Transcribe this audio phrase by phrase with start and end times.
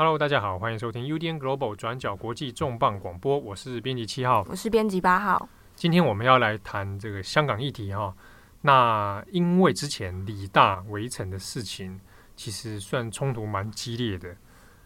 [0.00, 5.48] Hello，大家好，欢迎收听 UDN Global 转角国际重磅广播，我是编辑七号，我是编辑八号。
[5.74, 8.14] 今天我们要来谈这个香港议题哈。
[8.60, 11.98] 那因为之前李大围城的事情，
[12.36, 14.36] 其实算冲突蛮激烈的。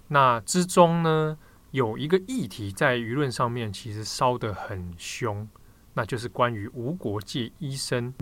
[0.08, 1.36] 那之中呢，
[1.72, 5.46] 有一个议题在舆论上面其实烧得很凶，
[5.92, 8.14] 那就是关于无国界医生。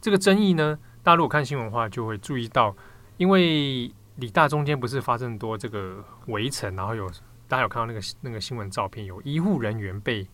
[0.00, 2.74] 这个争议呢，大家如果看新闻的话，就会注意到，
[3.16, 7.08] 因为理大中间不是发生很多这个围城，然后有
[7.48, 10.24] 大家有看到那个那个新闻照片，有医护人员被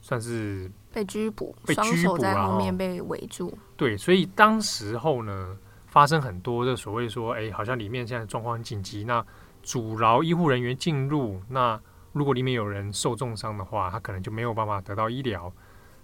[0.00, 3.56] 算是被拘捕，被拘捕在后面被围住。
[3.76, 9.24] 对，所以当时候呢，发生很多的所谓说，哎，好像里面现在状况很紧急，那
[9.62, 11.80] 阻挠医护人员进入，那
[12.12, 15.52] 如果里面有人受重伤的话，他可能就没有办法得到医疗。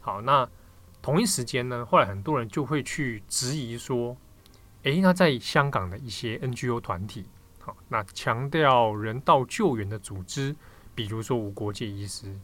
[0.01, 0.48] 好，那。
[1.09, 4.14] 同一时间呢，后来很多人就会去质疑说
[4.84, 7.24] ：“诶，那在香港的一些 NGO 团体，
[7.60, 10.54] 好，那强调人道救援的组织，
[10.95, 12.38] 比如说无国界医师，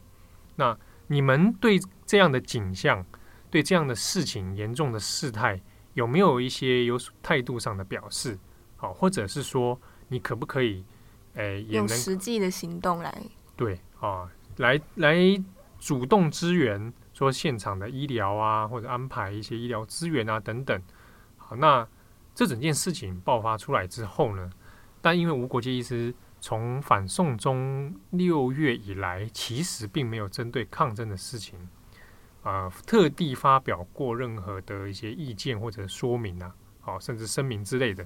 [0.55, 3.05] 那你们对这样的景象，
[3.51, 5.61] 对这样的事情严重的事态，
[5.93, 8.35] 有没有一些有态度上的表示？
[8.77, 10.83] 好，或者是说，你可不可以，
[11.35, 13.15] 诶，也能用实际的行动来
[13.55, 15.15] 对啊，来来
[15.77, 20.79] 主动支援。”说现场的医疗啊，或者安排一些医疗资源啊等等。
[21.37, 21.87] 好，那
[22.35, 24.51] 这整件事情爆发出来之后呢，
[25.01, 31.57] 但因为无国界医师从反送中六月以来，其实并没有针对抗争的事情
[32.43, 38.05] 啊、特地发表过任何的一些意见或者说明啊，好，甚至声明之类的。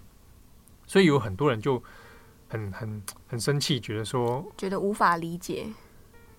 [0.86, 1.84] 所以有很多人就
[2.48, 5.68] 很很很生气，觉得说，觉得无法理解。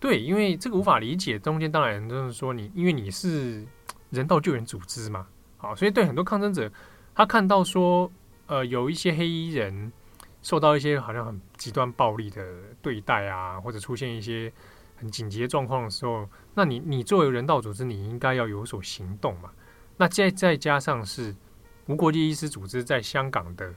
[0.01, 3.63] 对，因为这个无法理解，中间当然就是说你，因为你是
[4.09, 5.27] 人道救援组织嘛，
[5.59, 6.73] 好，所以对很多抗争者，
[7.15, 8.11] 他看到说，
[8.47, 9.93] 呃，有一些黑衣人
[10.41, 12.43] 受到一些好像很极端暴力的
[12.81, 14.51] 对待啊，或者出现一些
[14.97, 19.51] 很紧急的状况的时候，那你你作为人道组织，你应该要有所行动嘛。
[19.99, 21.37] 那再再加上是
[21.85, 23.71] 无国界医师组织在香港的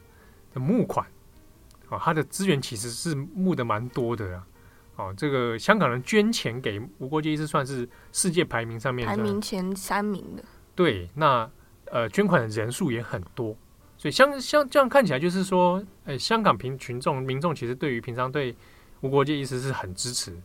[0.53, 1.06] 的募款，
[1.89, 4.47] 啊，他的资源其实是募的蛮多的啊。
[4.96, 10.44] 哦，这个香港人捐钱给无国界医师，算是世界排名上面排名前三名的。
[10.76, 11.50] 对，那
[11.86, 13.56] 呃，捐款的人数也很多，
[13.98, 18.56] 所以像像这样看起来，就是说，哎，香港平群众民众其实对于平常对
[19.02, 20.36] 无国界医师是很支持。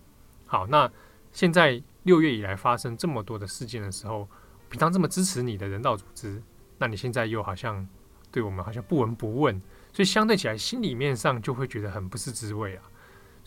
[0.46, 0.90] 好，那
[1.32, 4.26] 现在六月以来发生这么多的事件的时候，
[4.70, 6.42] 平常这么支持你的人道组织，
[6.78, 7.86] 那你现在又好像
[8.30, 9.60] 对我们好像不闻不问，
[9.92, 12.82] 所以相对起来，心里面上就会觉得很不是滋味啊。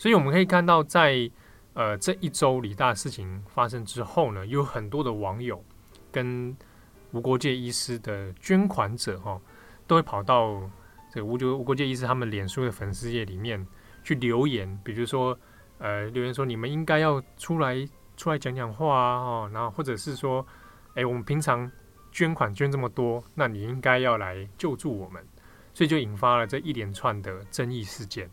[0.02, 1.30] 所以我们可以看到在，
[1.74, 5.64] 呃这一周李大事情发生之后呢，有很多的网友
[6.10, 6.56] 跟
[7.12, 9.40] 无国界医师的捐款者哈、哦，
[9.86, 10.60] 都会跑到
[11.12, 13.64] 这个无国无国界医师他们脸书的粉丝页里面
[14.02, 15.38] 去留言，比如说
[15.78, 20.44] 呃留言说你们应该要出来出来讲讲话啊，哦，然后或者是说，
[20.96, 21.70] 哎，我们平常
[22.10, 25.24] 捐款捐这么多，那你应该要来救助我们，
[25.72, 28.28] 所以就引发了这一连串的争议事件。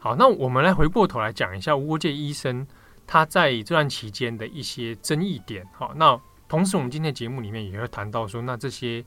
[0.00, 2.64] 好，那我们来回过头来讲一下无国界医生
[3.04, 5.66] 他在这段期间的一些争议点。
[5.72, 9.04] 好，那同时我们今天节目里面也会谈到说，那这些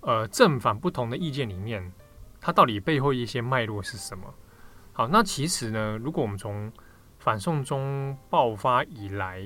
[0.00, 1.92] 呃正反不同的意见里面，
[2.40, 4.32] 它到底背后一些脉络是什么？
[4.92, 6.72] 好，那其实呢，如果我们从
[7.18, 9.44] 反送中爆发以来，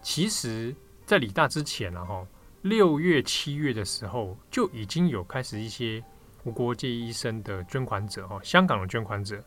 [0.00, 2.26] 其实在李大之前呢，哈，
[2.62, 6.02] 六月、七月的时候就已经有开始一些
[6.44, 9.44] 无国界医生的捐款者，哈，香港的捐款者。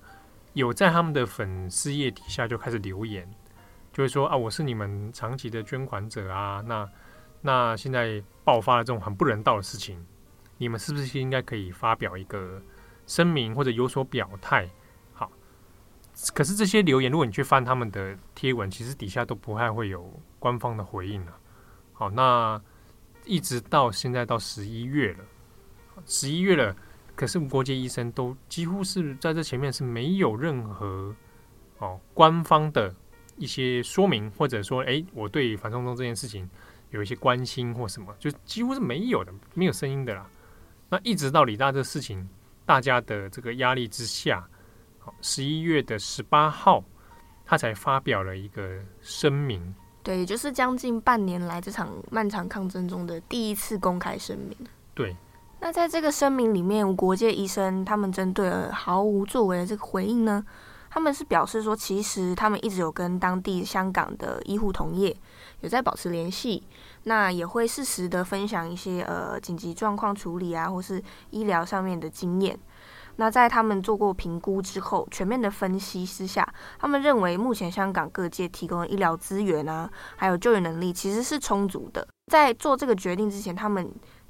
[0.55, 3.29] 有在他们的粉丝页底下就开始留言，
[3.91, 6.89] 就会说啊，我是你们长期的捐款者啊，那
[7.41, 10.03] 那现在爆发了这种很不人道的事情，
[10.57, 12.61] 你们是不是应该可以发表一个
[13.05, 14.69] 声明或者有所表态？
[15.11, 15.29] 好，
[16.33, 20.09] 可是这些留言，如果你去翻他们的贴文，其实底下都不太会有
[20.39, 21.37] 官方的回应了。
[21.91, 22.61] 好，那
[23.25, 25.25] 一直到现在到十一月了，
[26.05, 26.73] 十一月了。
[27.15, 31.15] 可是无国界医生都几乎是在这前面是没有任何
[31.79, 32.93] 哦官方的
[33.37, 36.49] 一些说明，或者说哎，我对反送中这件事情
[36.89, 40.29] 有一些关心或什么，就几乎是没有的，没有声音的啦。
[40.89, 42.27] 那一直到李大这事情，
[42.65, 44.47] 大家的这个压力之下，
[44.99, 46.83] 好，十一月的十八号，
[47.45, 49.73] 他才发表了一个声明。
[50.03, 54.57] 对，也就是将近半年来这场漫长抗争中的第一次公开声明。
[54.93, 55.15] 对。
[55.59, 60.45] 那在这个声明里面，无国界医生他们针对了毫无作为的这个回应呢，
[60.91, 65.15] 他们是表示说，其实他们一直有跟当地香港的医护同业
[65.61, 66.61] 有在保持联系，
[67.03, 72.57] 那也会适时的分享一些呃紧急状况处理啊，或是医疗上面的经验。
[73.17, 76.47] 那在他们做过评估之后，全面的分析之下，
[76.77, 82.05] 他们认为目前香港各界提供的医疗资源啊，还有救援能力其实是充足的。
[82.31, 83.89] 在做这个决定之前，他们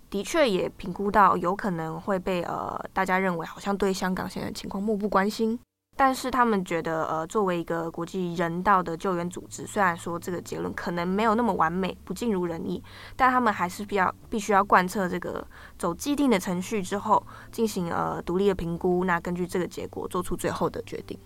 [0.10, 5.60] 的确也评估到有可能会被呃大家认为好像对香港现在的情况漠不关心。
[5.98, 12.84] 但是他们觉得，呃，作为一个国际人道的救援组织，虽然说这个结论可能没有那么完美，不尽如人意，
[13.16, 15.48] 但他们还是必要必须要贯彻这个
[15.78, 21.18] 走既定的程序之后，进行呃独立的评估，那根据这个结果做出最后的决定。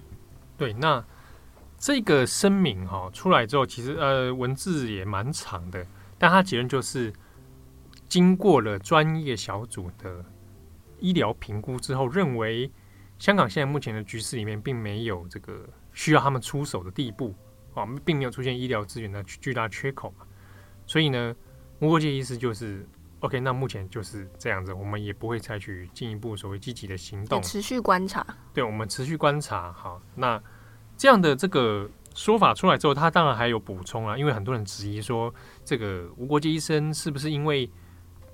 [0.56, 1.04] 对，那
[1.80, 5.84] 这个声明哈、出来之后，其实呃文字也蛮长的，
[6.20, 7.12] 但他结论就是
[8.10, 10.26] 经过了专业小组的
[11.00, 12.70] 医疗评估之后，认为。
[13.20, 17.36] 香港现在目前的局势里面，并没有这个需要他们出手的地步
[17.74, 20.26] 啊，并没有出现医疗资源的巨大缺口嘛，
[20.86, 21.36] 所以呢，
[21.80, 22.88] 无国界医师就是
[23.20, 28.26] OK，那目前就是这样子，我们也不会采取进一步所谓积极的行动，持续观察。
[28.54, 29.74] 对，我们持续观察。
[29.74, 30.42] 好，那
[30.96, 35.34] 这样的这个说法出来之后，他当然还有补充啊，因为很多人质疑说，
[35.66, 37.70] 这个无国界医生是不是因为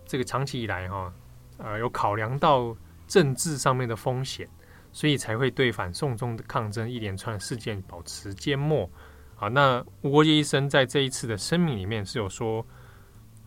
[0.06, 1.14] 这个长期以来哈，
[1.58, 2.76] 呃，有考量到
[3.08, 4.50] 政治上面的风险。
[4.92, 8.90] 所以才会对反送中的抗争一连串事件保持缄默。
[9.36, 12.66] 好，那吴国杰医生在这一次的声明里面是有说，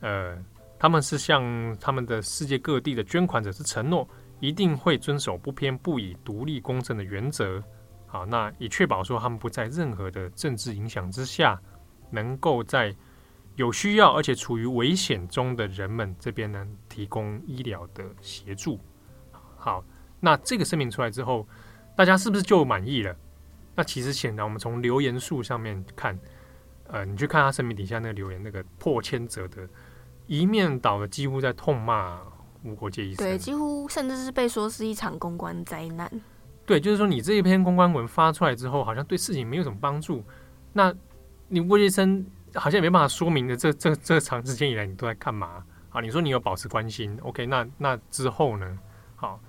[0.01, 0.37] 呃，
[0.79, 4.07] 他们是向他们的世界各地的捐款者是承诺，
[4.41, 7.65] 一定会遵守不偏不倚、独立公正的原则。
[8.07, 11.59] 好，那以确保说他们不在任何的政治影响之下，
[12.11, 12.95] 能够在
[13.59, 18.81] 有需要而且处于危险中的人们这边呢提供医疗的协助。
[19.31, 19.85] 好。
[20.21, 21.47] 那这个声明出来之后，
[21.95, 23.17] 大家是不是就满意了？
[23.77, 26.19] 那其实显然，我们从留言数上面看，
[26.89, 29.69] 呃，你去看他声明底下那个留言，那个破千则的，
[30.27, 32.21] 一面倒的几乎在痛骂
[32.65, 36.11] 无国界医生，对，几乎甚至是被说是一场公关灾难。
[36.67, 40.25] 对，就是说你这一篇公关文发出来之后，好像对事情没有什么帮助。
[40.73, 40.93] 那
[41.47, 45.65] 你无国界医生好像也没办法说明的，这这这长时间以来你都在干嘛？
[45.91, 47.47] 啊，你说你有保持关心，OK？
[47.47, 48.79] 那那之后呢？
[49.17, 49.41] 好。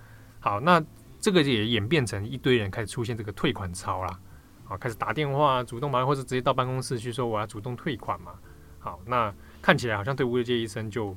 [0.41, 0.81] 好，那
[1.19, 4.19] 这个也演变成一堆人开始出现这个退款潮啦，
[4.63, 8.31] 好，开始打电话主动把，或者直接到办公室去说我要主动退款嘛。
[8.79, 11.13] 好，那看起来好像对无国界医生就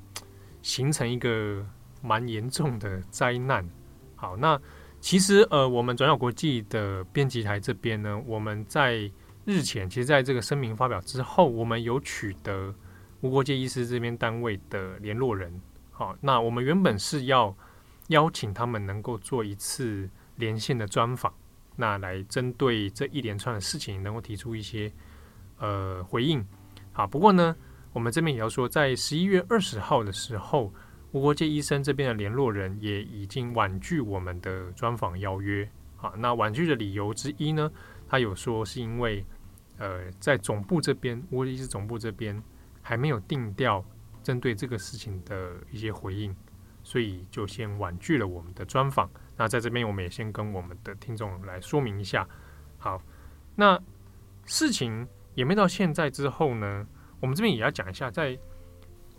[0.61, 1.65] 形成一个
[2.01, 3.65] 蛮严重的灾难。
[4.17, 4.61] 好，那
[5.01, 9.09] 其实呃，我们转角国际的编辑台这边呢，我们在
[9.45, 12.75] 日前，其实在这个声明发表之后，我们有取得
[13.21, 15.61] 无国界医师这边单位的联络人。
[15.91, 17.57] 好，那我们原本是要。
[18.09, 21.33] 邀请他们能够做一次连线的专访，
[21.77, 24.93] 那来针对这一连串的事情，能够提出一些
[25.59, 26.45] 呃回应。
[26.93, 27.57] 好，不过呢，
[27.93, 30.75] 我们这边也要说，在十一月二十号的时候，
[31.13, 35.67] 无国界医生这边的联络人也已经婉拒我们的专访邀约。
[35.97, 37.71] 好，那婉拒的理由之一呢，
[38.13, 39.25] 他有说是因为
[39.79, 42.43] 呃，在总部这边，沃利斯总部这边
[42.83, 43.83] 还没有定调
[44.23, 46.37] 针对这个事情的一些回应。
[46.85, 49.09] 所以就先婉拒了我们的专访。
[49.37, 52.29] 那在这边，我们也先跟我们的听众来说明一下。
[52.77, 53.01] 好，
[53.55, 53.81] 那
[54.45, 56.87] 事情演变到现在之后呢，
[57.21, 58.39] 我们这边也要讲一下，在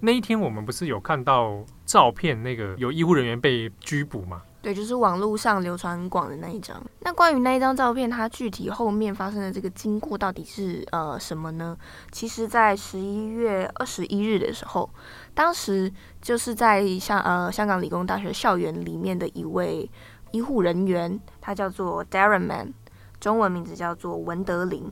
[0.01, 4.43] 那一天，我们不是有看到照片，那个有医护人员被拘捕吗？
[4.63, 6.81] 对，就是网络上流传很广的那一张。
[7.01, 11.77] 那关于那一张照片，它具体后面发生的这个经过到底是呃什么呢？
[12.13, 14.89] 其实，在十一月二十一日的时候，
[15.33, 15.91] 当时
[16.21, 19.91] 就是在香呃香港理工大学校园里面的一位
[20.31, 22.73] 医护人员，他叫做 Darren Man，
[23.19, 24.89] 中文名字叫做文德林。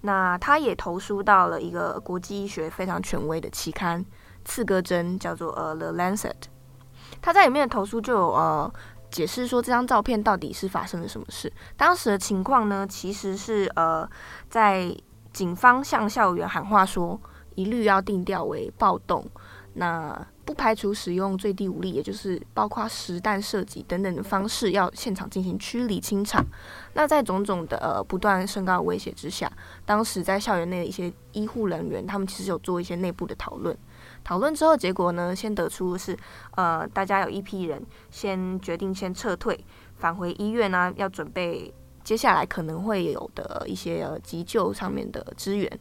[0.00, 4.02] 那他也投书到了一个国际医学非常权威的期刊
[4.46, 6.32] 《刺胳针》，叫做呃 The Lancet。
[7.20, 8.72] 他在里面的投书就有呃。
[9.10, 11.52] 解释说这张照片到底是发生了什么事？
[11.76, 14.08] 当时的情况呢，其实是呃，
[14.48, 14.94] 在
[15.32, 17.20] 警方向校园喊话说，
[17.54, 19.24] 一律要定调为暴动，
[19.74, 26.44] 那不排除使用最低武力，也就是包括实弹射击等等的方式，要现场进行驱离清场。
[26.94, 29.50] 那在种种的呃不断升高的威胁之下，
[29.86, 33.76] 当时在校园内的一些医护人员，他们其实有做一些内部的讨论。
[34.30, 36.16] 讨论之后，结果呢，先得出是，
[36.54, 39.58] 呃，大家有一批人先决定先撤退，
[39.96, 45.80] 返回医院呢，要准备接下来可能会有的一些急救上面的支援。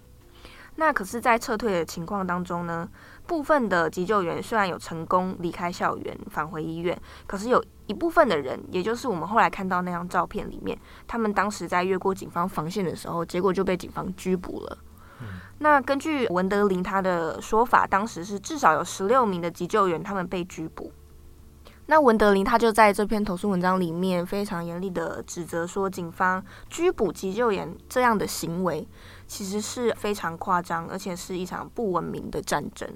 [0.77, 2.89] 那可是，在撤退的情况当中呢，
[3.27, 10.75] 部分的急救员虽然有成功离开校园返回医院，可是有一部分的人，也就是我们后来看到那张照片里面，
[11.05, 14.75] 他们当时在越过警方防线的时候，结果就被警方拘捕了。
[15.59, 20.91] 那根据文德林他的说法，当时是至少有十六名的急救员他们被拘捕。
[21.87, 28.87] 那文德林他就在这篇投诉文章里面非常严厉的指责说，警方拘捕急救员这样的行为，
[29.25, 32.87] 其实是非常夸张，而且是一场不文明的战争。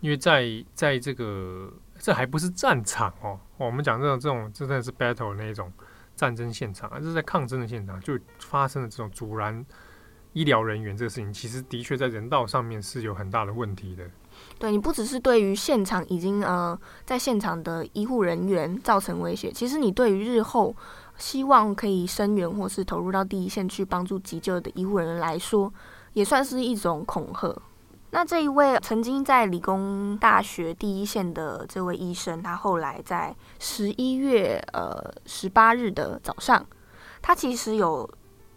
[0.00, 5.72] 因为在在这个这还不是战场哦，我们讲这种这种真的是 battle 那种
[6.14, 9.64] 战争现场，而是在抗争的现场，就发生了这种阻拦
[10.32, 14.04] 医疗人员这个事情，其实的确在人道上面是有很大的问题的。
[14.58, 20.74] 对，你不只是对于现场已经呃在现场的医护人员造成威胁，其实你对于日后
[21.18, 25.72] 希望可以声援或是投入到第一线去帮助急救的医护人员来说，
[26.12, 27.54] 也算是一种恐吓。
[28.12, 36.64] 那这一位曾经在理工大学第一线的这位医生，他后来在十一月呃十八日的早上，
[37.20, 38.08] 他其实有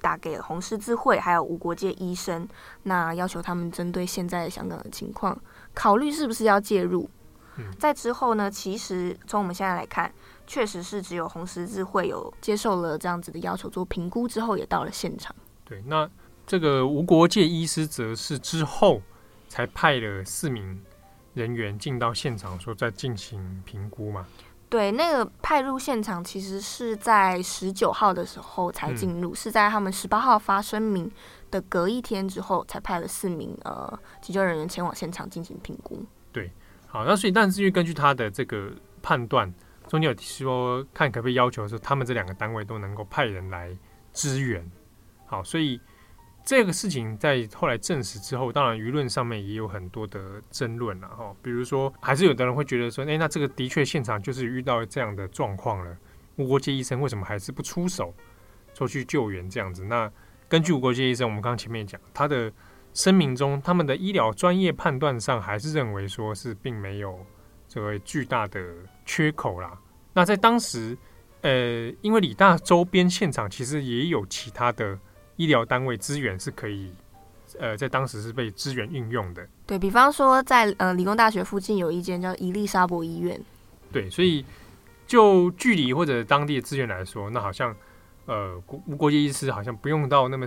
[0.03, 2.45] 打给红十字会还有无国界医生，
[2.83, 5.39] 那要求他们针对现在香港的情况。
[5.73, 7.09] 考虑是不是要介入？
[7.55, 10.13] 嗯在之后呢，其实从我们现在来看，
[10.45, 15.33] 确实是只有红十字会有接受了这样子的要求做评估之后，也到了现场。
[15.63, 16.09] 对，那
[16.45, 19.01] 这个无国界医师则是之后
[19.47, 20.83] 才派了四名
[21.33, 24.27] 人员进到现场，说在进行评估嘛。
[24.73, 31.11] 对，那个派入现场其实是在十九号的时候才进入，嗯、是在他们十八号发声明
[31.51, 36.03] 的隔一天之后，才派了四名呃急救人员前往现场进行评估。
[36.31, 36.51] 对，
[36.87, 38.71] 好，那所以但是因为根据他的这个
[39.03, 39.53] 判断，
[39.87, 43.77] 中间有说看可不可以要求说他们这两个单位都能够派人来
[44.11, 44.67] 支援。
[45.27, 45.79] 好，所以。
[46.45, 51.33] 这个事情在后来证实之后，当然舆论上面也有很多的争论了哈。
[51.41, 55.97] 比如说，还是有的人会觉得说，诶，那这个的确现场就是遇到这样的状况了，
[56.35, 58.13] 无国界医生为什么还是不出手，
[58.73, 59.85] 说去救援这样子？
[59.85, 60.11] 那
[60.49, 62.51] 根据无国界医生，我们刚刚前面讲，他的
[62.93, 67.25] 声明中，他们的医疗专业判断上还是认为说是并没有
[67.69, 68.61] 这个巨大的
[69.05, 69.79] 缺口啦。
[70.11, 70.97] 那在当时，
[71.39, 74.99] 呃，因为理大周边现场其实也有其他的。
[75.35, 76.93] 医疗单位资源是可以，
[77.59, 79.47] 呃，在当时是被资源运用的。
[79.65, 83.39] 对，比方说在，在呃理工大学附近有一间叫伊丽莎伯医院。
[83.91, 84.45] 对，所以
[85.05, 87.75] 就距离或者当地的资源来说，那好像
[88.25, 90.45] 呃国无国界医师好像不用到那么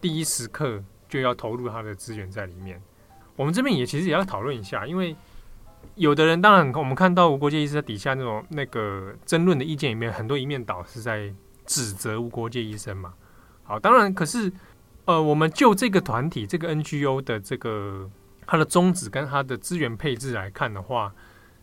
[0.00, 2.80] 第一时刻就要投入他的资源在里面。
[3.36, 5.14] 我们这边也其实也要讨论一下，因为
[5.94, 11.32] 有的人当然我们看到无国界医师在底下那种那个争论的意见里面，很多一面倒是在
[11.64, 13.14] 指责无国界医生嘛。
[13.66, 14.52] 好，当然，可是，
[15.06, 18.08] 呃，我们就这个团体、这个 NGO 的这个
[18.46, 21.12] 它的宗旨跟它的资源配置来看的话，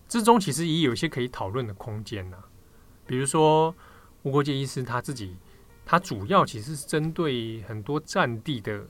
[0.09, 2.37] 之中其实也有一些可以讨论的空间呐。
[3.07, 3.73] 比如说，
[4.23, 5.37] 无国界医师他自己，
[5.85, 8.85] 他主要其实是针对很多战地的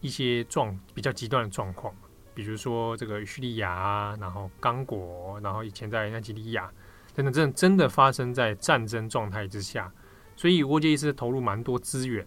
[0.00, 1.92] 一些状比较极端的状况，
[2.32, 6.70] 比如说这个叙利亚，然后刚果，然后以前在奈及利亚，
[7.12, 9.92] 真的真的真的发生在战争状态之下，
[10.36, 12.24] 所以无国界医师投入蛮多资源。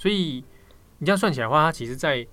[0.00, 0.42] 所以
[0.96, 2.26] 你这样算起来的话，它其实，在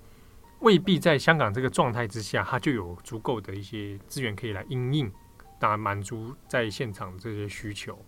[0.62, 5.12] 未必在香港这个状态之下，它就有足够的一些资源可以来应应，
[5.60, 8.00] 当然满足在现场这些需求。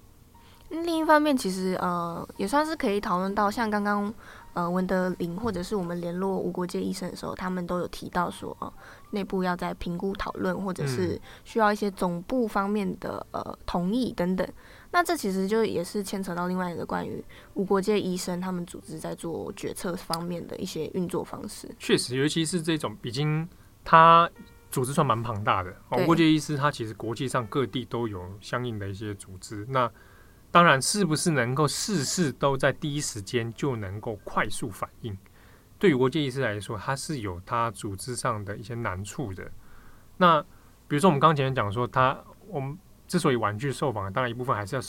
[0.70, 4.14] 另一方面，其实呃也算是可以讨论到，像刚刚
[4.54, 8.72] 呃文德林或者是我们联络无国界医生的时候，他们都有提到说，呃
[9.10, 14.48] 内部要在评估讨论，或者是需要一些总部方面的呃同意等等。
[14.92, 21.70] 那这其实就也是牵扯到另外一个关于无国界医生他们组织在做决策方面的一些运作方式。
[21.78, 23.48] 确实，尤其是这种已经
[23.86, 24.28] 他
[24.72, 29.64] 组织算蛮庞大的无国界医师，他其实国际上各地都有相应的一些组织。
[29.70, 29.90] 那
[30.50, 35.16] 当然，是不是能够事事都在第一时间就能够快速反应？
[35.78, 39.52] 对于国界医师来说，他是有他组织上的一些难处的。
[40.18, 40.42] 那
[40.88, 42.76] 比如说，我们刚刚前面讲说，他我们。
[43.10, 44.82] 之所以婉拒受访，当然一部分还是要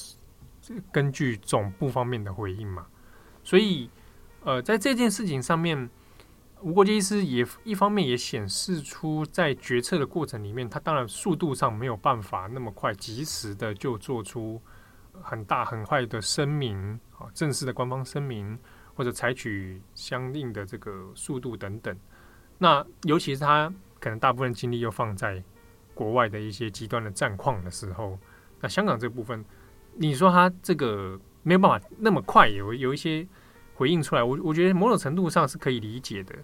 [0.93, 2.87] 根据总部方面的回应嘛。
[3.43, 3.89] 所以，
[4.45, 5.89] 呃，在这件事情上面，
[6.61, 14.61] 无国界医师也一方面也显示出在决策的过程里面，他当然速度上没有办法那么快，及时的就做出
[15.23, 18.59] 很大很快的声明啊，正式的官方声明，
[18.95, 21.97] 或者采取相应的这个速度等等。
[22.59, 25.43] 那尤其是他可能大部分精力又放在。
[26.01, 28.19] 国外的一些极端的战况的时候，
[28.63, 29.45] 那香港这部分，
[29.97, 33.27] 你说他这个没有办法那么快有有一些
[33.75, 36.35] 回应出来，我我觉得某种程度上是可以理解的。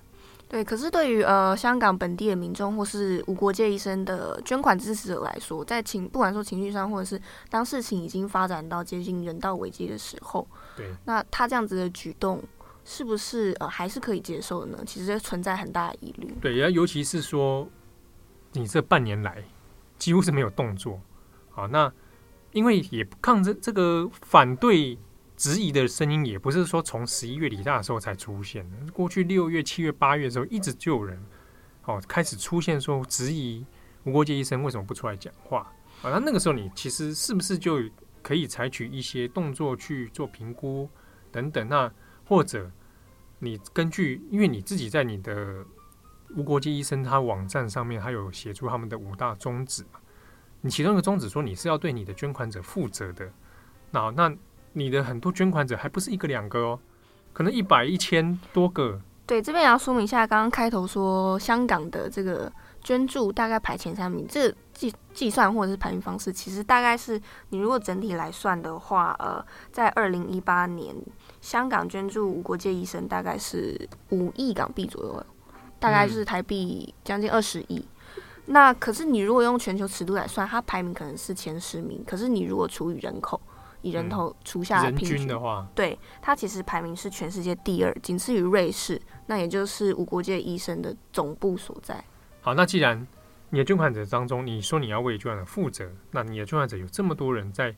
[0.47, 10.47] 对，可是对于呃香港本地的民众或是无国界医生的捐款支持者来说，在情不管说情绪上，或者是当事情已经发展到接近人道危机的时候，
[10.77, 12.45] 对，那他这样子的举动
[12.85, 14.79] 是不是呃还是可以接受的呢？
[14.87, 16.33] 其实存在很大的疑虑。
[16.43, 17.67] 对，然后尤其是说
[18.53, 19.45] 你这半年来
[19.99, 21.01] 几乎是没有动作，
[21.51, 21.93] 好，那
[22.53, 24.99] 因为也抗争这个反对。
[25.39, 31.23] 质疑的声音也不是说从十一月底那时候才出现，过去六月、七月、八月的时候，一直就有人
[31.85, 33.63] 哦开始出现说质疑
[34.05, 36.09] 无国界医生为什么不出来讲话啊？
[36.09, 37.79] 那那个时候你其实是不是就
[38.23, 40.89] 可以采取一些动作去做评估
[41.31, 41.69] 等等？
[41.69, 41.93] 那
[42.25, 42.73] 或者
[43.41, 45.63] 你根据，因为你自己在你的
[46.37, 49.99] 无国界医生他网站上面，他有写出他们的五大宗旨嘛？
[50.61, 53.29] 你其中一个宗旨说你是要对你的捐款者负责的，
[53.91, 54.33] 那那。
[54.79, 56.79] 你的很多捐款者还不是一个两个哦，
[57.33, 59.01] 可能一百一千多个。
[59.25, 62.53] 对，这边也要说明一下，刚刚开头说香港的这个
[62.85, 70.95] 捐助大概排前三名，这计计算或者是排名方式，其实大概是你如果整体来算的话，呃，在二零一八年，
[71.41, 75.27] 香港捐助无国界医生大概是五亿港币左右，
[75.91, 77.85] 大概是台币将近二十亿。
[78.17, 78.23] 嗯。
[78.47, 83.41] 那可是你如果用全球尺度来算，它排名可能是前十名，可是你如果除以人口。
[83.83, 92.03] 以人头除下平均，人均的话，对，它其实排名是全世界第二，仅次于瑞士，那也就是无国界医生的总部所在。
[92.41, 93.07] 好，那既然
[93.51, 97.73] 你的捐款者当中，你说你要为捐款者负责，那你的捐款者有这么多人在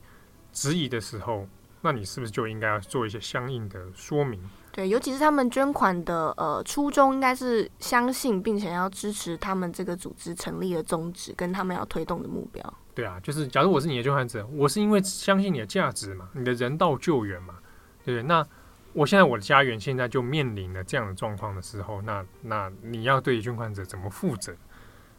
[0.51, 1.47] 质疑的时候，
[1.81, 4.41] 那你是不是就应该要做一些相应的说明？
[4.71, 12.73] 对，尤其是他们捐款的呃初衷，应该是相信并且要支持他们这个组织成立的宗旨跟他们要推动的目标。
[12.93, 17.55] 对啊，就是假如我是你的捐款者，我是因为相信你的价值嘛，你的人道救援嘛，
[18.03, 18.23] 对不对？
[18.23, 18.45] 那
[18.93, 24.53] 我现在我的家园现在就面临了这样的状况的时候，那那你要对捐款者怎么负责？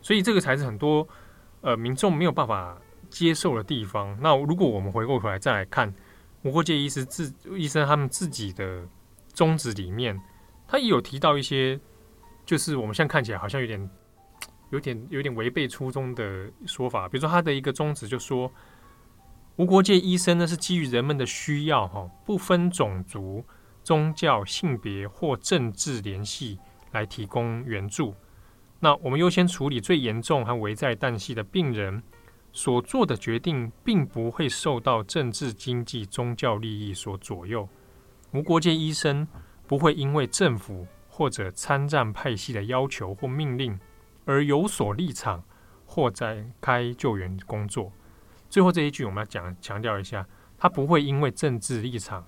[0.02, 1.07] 所以这个才是很多
[1.61, 2.76] 呃民众没有办法
[3.09, 4.16] 接受的地方。
[4.21, 5.92] 那如果我们回过头来再来看
[6.42, 8.83] 无国界医师自医生他们自己的
[9.40, 10.20] 宗旨里面，
[10.68, 11.80] 他也有提到一些，
[12.44, 13.80] 就是我们现在看起来好像有点。
[14.70, 18.49] 有点有点违背初衷的说法，比如说他的一个宗旨就说，
[19.56, 23.45] 无国界医生呢是基于人们的需要，哈，不分种族、
[23.82, 26.56] 宗教、性别或政治联系
[26.93, 28.15] 来提供援助。
[28.78, 32.00] 那我们优先处理最严重和危在旦夕的病人，
[32.52, 37.69] 所做的决定并不会受到政治、经济、宗教利益所左右。
[38.32, 39.26] 无国界医生
[39.66, 43.78] 不会因为政府或者参战派系的要求或命令。
[44.26, 45.43] 而有所立场
[45.86, 47.90] 或展开救援工作。
[48.49, 50.25] 最后这一句我们要讲强调一下，
[50.56, 52.25] 他不会因为政治立场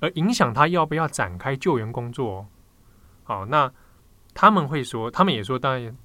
[0.00, 2.46] 而影响他要不要展开救援工作。
[3.22, 3.72] 好，那
[4.34, 5.96] 他们会说，他们也说，当然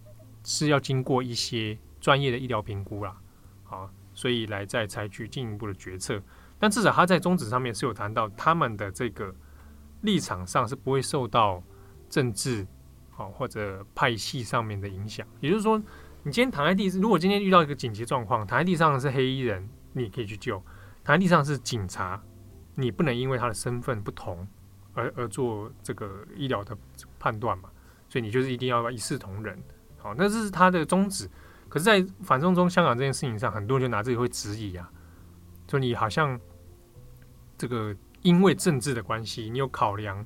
[0.46, 3.18] 是要经过一些专业的医疗评估啦。
[3.64, 6.22] 好，所以来再采取进一步的决策。
[6.64, 9.36] 但至少他在宗旨上面是有谈到，他们的这个
[10.00, 11.62] 立场上是不会受到
[12.10, 12.66] 政治。
[13.12, 15.78] 好，或者派系上面的影响，也就是说，
[16.24, 20.56] 你今天躺在地，如果今天遇到一个紧急状况，躺在地上是黑衣人，你可以去救；
[21.04, 22.24] 躺在地上是警察，
[22.76, 24.48] 你不能因为他的身份不同
[24.94, 26.78] 而而做这个医疗的
[27.20, 27.70] 判断嘛。
[28.08, 29.62] 所以你就是一定要一视同仁。
[29.98, 31.30] 好，那这是他的宗旨。
[31.70, 34.90] 可是，在反送中香港这件事情上，很多人就拿这个会质疑啊，
[35.68, 36.40] 说你好像
[37.58, 40.26] 这个因为政治的关系，你有考量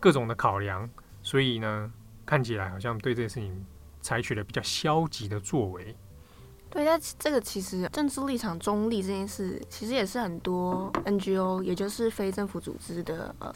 [0.00, 0.88] 各种的考量，
[1.22, 1.92] 所以呢。
[2.28, 3.64] 看起来好像对这件事情
[4.02, 5.96] 采取了比较消极的作为。
[6.68, 13.50] 对，那这个其实政治立场中立这件事，其实也是很多 NGO，也就是非政府组织的呃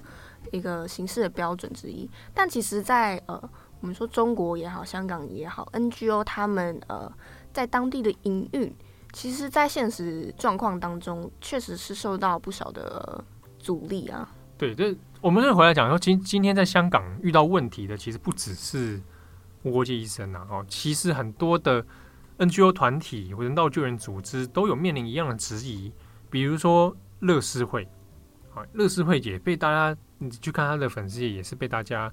[0.53, 2.09] 一个形式的标准之一。
[2.33, 7.13] 但其实在，在呃我们说中国也好，香港也好，NGO 他们呃
[7.53, 8.75] 在当地的营运，
[9.13, 13.25] 其实，在现实状况当中，确实是受到不少的
[13.59, 14.29] 阻力啊。
[14.57, 14.97] 对，这。
[15.21, 19.01] 我们就回来讲说，今今天在香港遇到问题的，其实不只是
[19.63, 21.87] 无国界医生呐，哦，其实很多的
[22.39, 25.93] NGO 团体或人道救援组织都有面临一样的质疑，
[26.29, 27.87] 比如说乐施会，
[28.53, 32.13] 啊，乐施会也被大家，你去看他的粉丝，也是被大家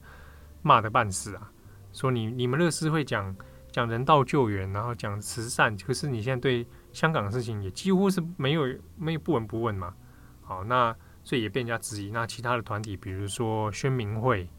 [0.62, 1.50] 骂的半死啊，
[1.92, 3.36] 说你你们乐施会讲
[3.72, 8.63] 讲人道救援，然后讲慈善，可是你现在对香港的事情也几乎是没有
[8.97, 9.93] 没有不闻不问嘛，
[10.41, 10.95] 好，那。
[11.21, 12.10] 所以也被人家质疑。
[12.10, 14.49] 那其他的团体，比如说宣明会，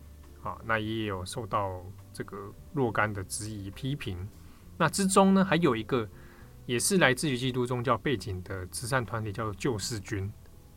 [0.43, 2.37] 啊，那也有受到这个
[2.75, 4.29] 若干的质疑批评。
[4.77, 6.09] 那之中呢，还有一个
[6.67, 10.31] 也是来自于基督宗教背景的慈善团体，叫做救世军。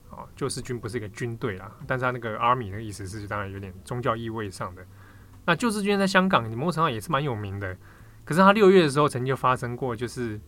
[0.09, 4.83] 啊，救世军不是一个军队啦，但是他那个 army 的意思是当然有点宗教意味上的。
[5.45, 7.77] 那救世军在香港，某种程度上也是蛮有名的。
[8.23, 10.39] 可是他六月的时候曾经就发生过，就是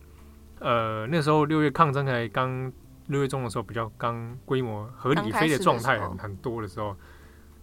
[0.60, 2.72] 呃那时候六月抗争才刚
[3.06, 6.96] 六月中的时候比较刚规模合理飞的状态很多的时候，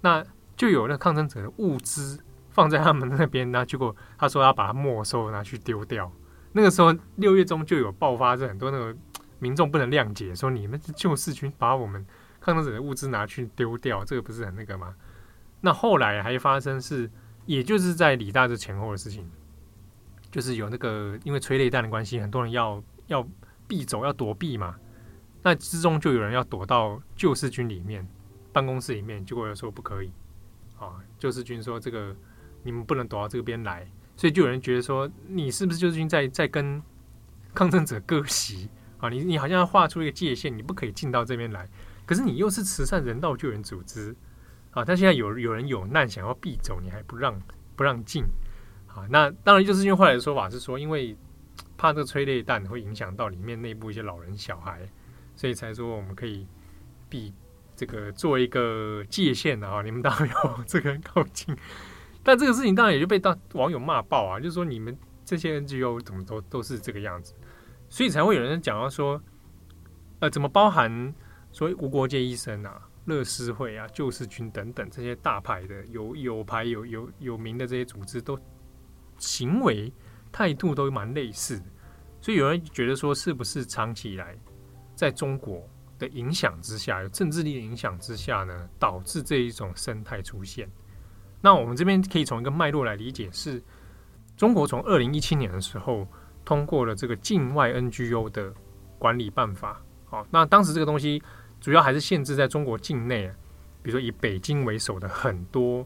[0.02, 0.24] 那
[0.56, 6.12] 就有那抗争者的物资放在他们那边，那结果他说要把它没收拿去丢掉。
[6.54, 8.96] 那个时候六月中就有爆发这很多那个
[9.40, 12.06] 民众不能谅解，说你们救世军把我们
[12.40, 14.94] 抗争者的物资拿去丢掉，这个不是很那个吗？
[15.62, 17.10] 那后来还发生是，
[17.46, 19.30] 也就是在李大这前后的事情。
[20.34, 23.30] 就是有那个因为催泪弹的关系，很多人要要
[23.68, 24.76] 避走，要躲避嘛。
[25.44, 28.08] 那之中就有人要躲到救世军里面
[28.52, 30.12] 办公室里面，结果又说不可以
[30.80, 30.96] 啊。
[31.20, 32.16] 救世军说这个
[32.64, 36.82] 你们不能躲到这边来，所以就有人觉得说你是不是救世军在在跟
[37.54, 38.68] 抗争者割席
[38.98, 39.10] 啊？
[39.10, 41.70] 你你好像要画出一个界限，你不可以进到这边来。
[42.08, 44.16] 可是你又是慈善人道救援组织
[44.72, 47.40] 啊，但现在有有人有难想要避走，你还不让
[47.76, 48.24] 不让进。
[48.96, 51.18] 啊，那当然就是因为后来的说法是说，因为
[51.76, 54.88] 怕这个催泪弹会影响到里面内部一些老人小孩，
[55.36, 56.48] 所以才说我们可以
[57.10, 57.34] 避
[57.76, 61.56] 这个做一个界限啊，你们当然要 这个靠近。
[62.24, 67.34] 但这个事情当然也就被当网友骂爆啊，就是说你们这些 NGO 怎么都都是这个样子，
[67.90, 69.20] 所以才会有人讲到说，
[70.20, 71.14] 呃，怎么包含
[71.52, 78.40] 所谓无国界医生啊、乐施会啊、救世军等等这些大牌的有有牌有有有名的这些组织都。
[79.24, 79.92] 行为
[80.32, 81.62] 态度都蛮类似，
[82.20, 84.38] 所以有人觉得说，是不是长期以来
[84.96, 90.70] 在中国的影响之下，有政治力的影响之下呢，导致这一种生态出现？
[91.42, 93.62] 那我们这边可以从一个脉络来理解，是
[94.36, 96.08] 中国从二零一七年的时候
[96.44, 98.54] 通过了这个境外 NGO 的
[98.98, 99.82] 管理办法。
[100.06, 101.22] 好，那当时这个东西
[101.62, 103.28] 主要还是限制在中国境内，
[103.82, 105.86] 比如说以北京为首的很多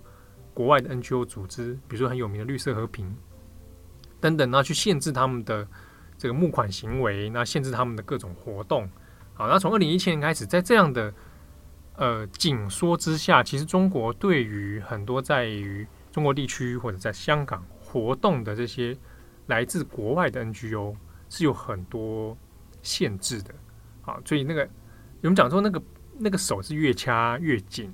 [0.54, 3.16] 国外的 NGO 组织，比如说很有名的绿色和平。
[4.20, 5.68] 等等，那去限制他们的
[6.18, 8.90] 这个募款行为，那限制他们的各种活动。
[9.36, 11.14] 好，那从二零一七年开始，在这样的
[11.96, 18.98] 呃紧缩之下，其实中国对于很多在于中国地区或者在香港活动的这些
[19.46, 20.96] 来自国外的 NGO
[21.30, 22.36] 是有很多
[22.82, 23.54] 限制的。
[24.02, 24.68] 好，所以那个
[25.22, 25.82] 我们讲说，那个
[26.18, 27.94] 那个手是越掐越紧。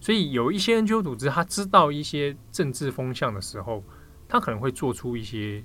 [0.00, 3.84] 所以有一些 NGO 组织，他知道一些政治风向的时候。
[4.28, 5.62] 他可能会做出一些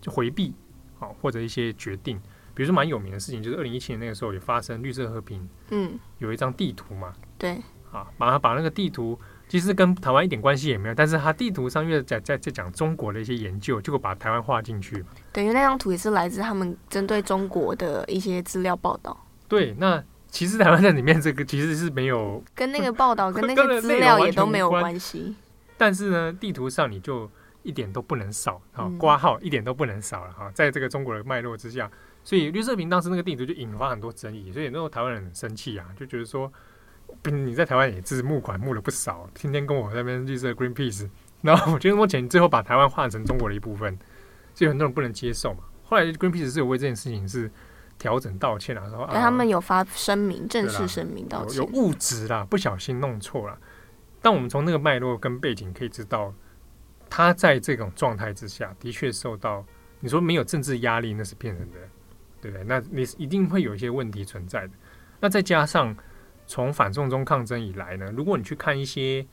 [0.00, 0.54] 就回避，
[0.98, 2.18] 好，或者一些决定，
[2.54, 7.60] 比如说蛮有名的事情，就是二零一七年那个时候也发生绿色和平，嗯，有一张地图嘛，对，
[7.92, 19.26] 啊，把它把那个地图其实跟台湾一点关系也没有，但是它地图上因为在在在讲中国的一些研究，结果把台湾画进去，等于那张图也是来自他们针对中国的一些资料报道。
[19.48, 25.34] 对，那其实台湾在里面这个其实是没有跟那个报道跟那个资料也都没有关系，
[25.76, 27.30] 但是呢，地图上你就。
[27.62, 28.90] 一点都不能少啊！
[28.98, 30.50] 挂号一点都不能少了哈！
[30.54, 31.90] 在这个中国的脉络之下，
[32.24, 36.50] 所以绿色和平当时那个地图就引发很多争议，所以那时候台湾人很生气啊，就觉得说，
[37.24, 41.08] 你在台湾也是募款募了不少，天天跟我那边绿色 Greenpeace，
[41.42, 43.98] 然后我觉得目前最后把台湾换成中国的一部分，
[44.54, 45.64] 所以很多人不能接受嘛。
[45.84, 47.50] 后来 Greenpeace 是有为这件事情是
[47.98, 53.58] 调整道歉了，说他们有发声明，正式声明道歉，有误植啦，不小心弄错了。
[54.22, 56.32] 但我们从那个脉络跟背景可以知道。
[57.10, 59.62] 他在这种状态之下的确受到
[59.98, 61.76] 你说没有政治压力，那是骗人的，
[62.40, 62.64] 对不对？
[62.64, 64.72] 那你一定会有一些问题存在的。
[65.20, 65.94] 那再加上
[66.46, 69.26] 从反送中抗争以来呢，如果你去看一些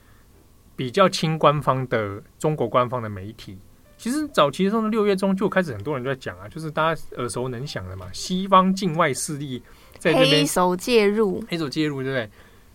[0.76, 3.58] 比较亲官方的中国官方的媒体，
[3.98, 9.62] 其实早期的时候六月中就开始很多人都在讲啊，就是大家耳熟能详的嘛，西方境外势力
[9.98, 12.30] 在这边黑手介入，黑手介入，对不对？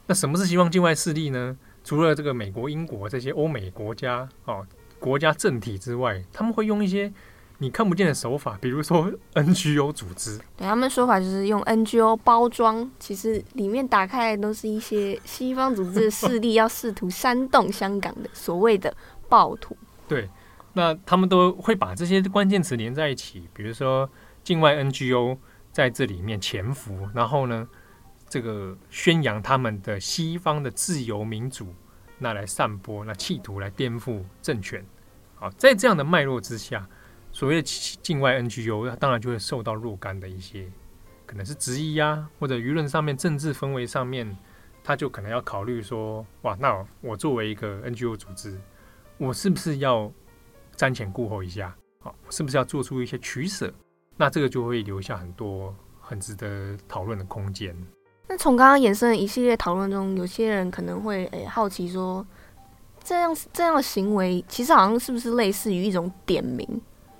[0.06, 1.56] 那什么是西方境外势力呢？
[1.84, 4.66] 除了这个美国、英国这些欧美国家哦。
[5.02, 7.12] 国家政体之外，他们会用一些
[7.58, 10.38] 你看不见的手法，比如说 NGO 组织。
[10.56, 18.96] 对，他们说法就是用 NGO 包装，其实里面打开来都是一些西方组织的势力要试图煽动香港的所谓的
[19.28, 19.76] 暴徒。
[20.06, 20.30] 对，
[20.74, 24.08] 那他们都会把这些关键词连在一起，比如说
[24.44, 25.36] 境外 NGO
[25.72, 27.68] 在这里面潜伏，然后呢，
[28.28, 31.74] 这个宣扬他们的西方的自由民主。
[32.18, 34.84] 那来散播，那企图来颠覆政权，
[35.42, 36.88] 好，在这样的脉络之下，
[37.32, 37.62] 所谓的
[38.00, 40.70] 境外 NGO，当然就会受到若干的一些
[41.26, 44.36] 可能是质疑啊，或者舆论上面、政治氛围上面，
[44.84, 48.56] 他就可能要考虑说，哇，那我作为一个 NGO 组织，
[49.18, 50.12] 我是不是要
[50.76, 51.74] 瞻前顾后一下？
[51.98, 53.74] 好，是不是要做出一些取舍？
[54.16, 57.76] 那这个就会留下很多很值得讨论的空间。
[58.28, 62.24] 那从刚刚衍生的一系列讨论中，有些人可能会诶、好奇说，
[63.02, 66.66] 这样这样的行为其实好像是不是类似于一种点名，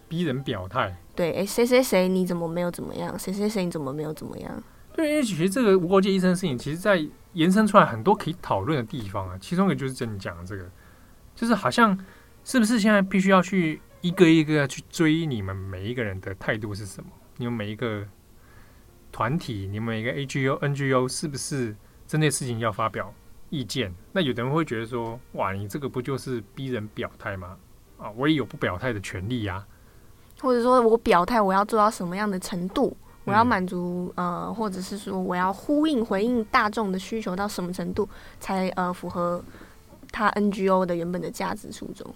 [0.09, 0.97] 逼人表态？
[1.15, 3.19] 对，哎谁谁谁你怎么没有怎么样？
[3.19, 4.63] 谁谁谁你怎么没有怎么样？
[4.95, 9.39] 对，因为其实这个无国界医生的事情，其实在延伸出来很多可以讨论的地方啊。
[9.41, 10.71] 其中一个就是真你讲的这个，
[11.35, 11.99] 就是好像
[12.45, 17.11] 是不是现在必须要去一个一个去追你们每一个人的态度是什么？
[17.39, 18.07] 你们每一个
[19.11, 21.75] 团体，你们每一个 AGO、NGO 是不是
[22.07, 23.13] 针对事情要发表
[23.53, 23.95] 意见？
[24.13, 27.59] 那有的人会觉得说，哇，你这个不就是逼人表态吗？
[27.99, 29.63] 啊，我也有不表态的权利呀。
[30.41, 32.97] 或者说我表态，我要做到什么样的程度？
[33.25, 38.09] 我要满足呃，或者是说我要呼应回应大众的需求到什么程度
[38.41, 39.41] 才呃符合
[40.11, 42.13] 他 NGO 的原本的价值初衷？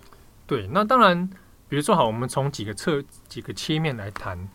[0.47, 1.29] 对，那当然，
[1.69, 4.49] 比如说好，我们从几个侧几个切面来谈。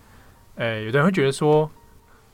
[0.55, 1.69] 诶，有的人会觉得说，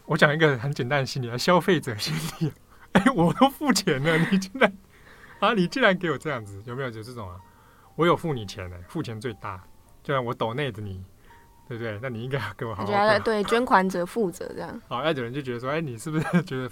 [0.05, 2.51] 我讲一个很简单的心理啊，消费者心理。
[2.99, 4.73] 诶，我都付钱了，你竟然
[5.39, 7.35] 啊，你竟然给我这样子，有没有就这种啊？
[7.95, 9.63] 我有付你钱呢，付钱最大，
[10.03, 11.03] 就像我抖内的你。
[11.69, 11.99] 对不对？
[12.01, 12.89] 那你应该要给我好好。
[12.89, 14.81] 觉得对 捐款者负责这样。
[14.87, 16.71] 好，有的人就觉得说，哎，你是不是 觉得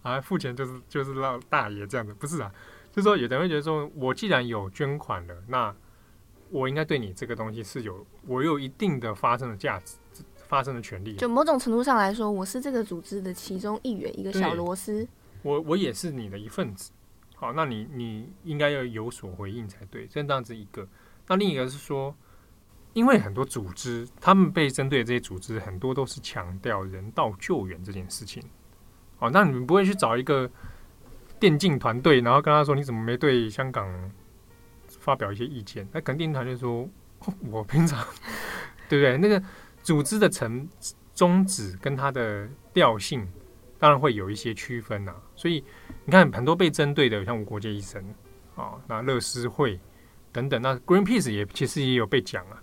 [0.00, 2.14] 啊，付钱就是就是让大爷这样子？
[2.14, 2.50] 不是啊，
[2.90, 5.74] 就是说，有的人会觉得说，我既然有捐款了，那
[6.48, 9.96] 我应该对你这个东西是有我有一定的发生的价值、
[10.48, 11.16] 发生的权利。
[11.16, 15.06] 就某种程度上来说，我是这个组织的其中一员，一个小螺丝。
[15.42, 16.92] 我我也是你的一份子。
[17.34, 20.06] 好，那你你应该要有所回应才对。
[20.06, 20.86] 这样子一个，
[21.26, 22.14] 那另一个是说。
[22.92, 28.42] 因为很多组织，他们被针对的这些组织，很多都是强调人道救援这件事情。
[29.20, 30.50] 哦，那你们不会去找一个
[31.38, 33.88] 电竞团队，然后跟他说：“你怎么没对香港
[34.88, 36.88] 发表一些意见？”那肯定团队说
[37.48, 38.04] ：“我平常
[38.90, 39.16] 对不对？
[39.16, 39.40] 那个
[39.84, 40.68] 组织的成
[41.14, 43.24] 宗旨跟它的调性，
[43.80, 45.64] 当然会有一些区分呐、所以
[46.04, 48.04] 你看，很多被针对的，像无国界医生
[48.54, 49.80] 啊，那乐施会
[50.30, 52.62] 等等，那 Greenpeace 也其实也有被讲啊。”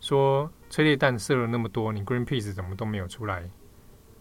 [0.00, 3.48] 说催泪弹射了那么多，你 Greenpeace 怎么都没有出来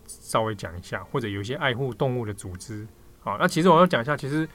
[0.06, 1.04] 稍微讲一下？
[1.06, 2.88] 或者有一些爱护动物的组织，
[3.24, 4.48] 啊，那其实我要讲一下，其实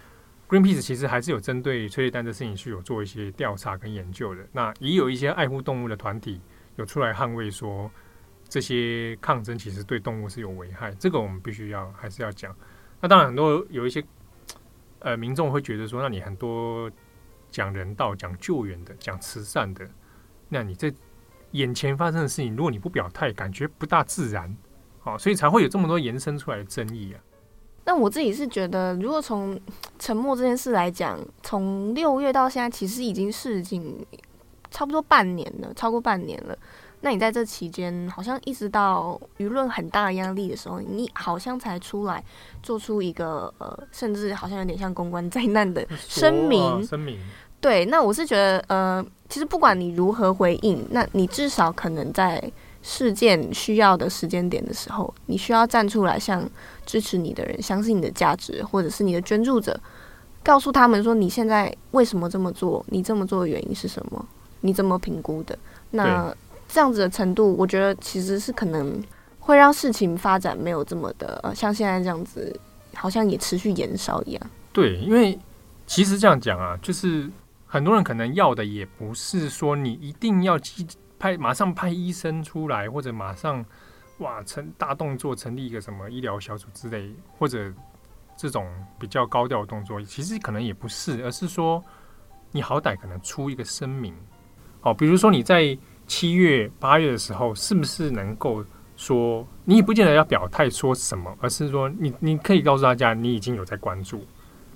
[0.49, 4.47] Greenpeace 其实还是有针对催泪弹这事情是有做一些调查跟研究的。
[4.53, 6.41] 那也有一些爱护动物的团体
[6.77, 7.91] 有出来捍卫说，
[8.49, 12.55] 这些抗争其实对动物是有危害，这个我们必须要还是要讲。
[13.01, 14.03] 那当然很多有一些
[15.01, 16.91] 呃民众会觉得说，那你很多
[17.51, 19.89] 讲人道、讲救援的、讲慈善的，
[20.49, 20.93] 那你这。
[21.53, 24.55] 眼前发生的事情，如果你不表态，感觉不大自然，
[24.99, 27.17] 好，所以才会有这么多延伸出来的争议啊。
[27.87, 29.59] 那我自己是觉得，如果从
[29.99, 34.07] 沉默这件事来讲，从六月到现在，其实已经是已经
[34.71, 36.59] 差不多半年了，超过半年了。
[37.01, 42.23] 那你在这期间，好像一直到舆论很大压力的时候，你好像才出来
[42.63, 47.19] 做出一个呃，甚至好像有点像公关灾难的 声明，声明。
[47.61, 52.41] 对，那我是觉得，呃，其实不管你如何回应，那你至少可能在
[52.83, 56.49] 事件需要的时间点的时候，你需要站出来，向
[56.87, 59.79] 支持你的人、相信你的价值，或者是你的捐助者，
[60.45, 64.25] 告诉他们说你现在为什么这么做，你这么做的原因是什么，
[64.61, 65.59] 你怎么评估的？
[65.91, 66.33] 那
[66.69, 69.03] 这样子的程度，我觉得其实是可能
[69.41, 72.55] 会让事情发展没有这么的，呃，像现在这样子，
[72.95, 74.51] 好像也持续延烧一样。
[74.73, 75.37] 对，因为
[75.87, 77.29] 其实这样讲啊，就是。
[77.71, 80.59] 很多人可能要的也不是说你一定要
[81.19, 83.63] 派马上派医生出来，或者马上
[84.21, 87.71] 哇成大动作成立一个什么医疗小组之类，或者
[88.39, 88.67] 这种
[88.99, 91.85] 比较高调的动作，其实可能也不是，而是说
[92.53, 94.15] 你好歹可能出一个声明，
[94.81, 95.77] 哦，比如说你在
[96.09, 98.65] 七月八月的时候，是不是能够
[98.97, 104.25] 说你也不见得要表态说什么，而是说你你可以告诉大家你已经有在关注，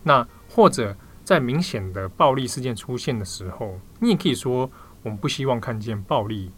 [0.05, 0.97] 那或者。
[1.25, 4.69] 在明显的暴力事件出现的时候，你也可以说
[5.05, 6.51] 我们不希望看见暴力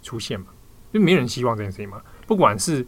[0.00, 0.46] 出现嘛，
[0.92, 2.00] 因为没人希望这件事情嘛。
[2.24, 2.86] 不管是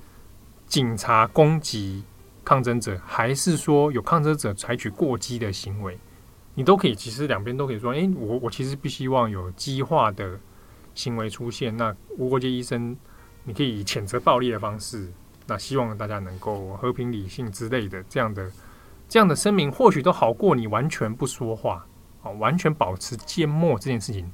[0.65, 2.05] 警察攻击
[2.45, 5.99] 抗争者，还是说有抗争者采取过激的行为，
[6.55, 6.95] 你都可以。
[6.95, 10.39] 其实两边都可以说，诶，我我其实不希望有激化的
[10.95, 11.77] 行为出现。
[11.77, 12.97] 那无国界医生，
[13.45, 15.13] 你可以以谴责暴力的方式，
[15.47, 18.51] 那希望大家能够和平理性之类的这样的。
[19.07, 21.87] 这样的声明或许都好过你完全不说话，
[22.23, 24.33] 啊，完全保持缄默这件事情，